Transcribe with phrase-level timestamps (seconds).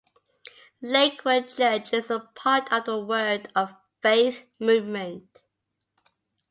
[0.81, 5.43] Lakewood Church is a part of the Word of Faith movement.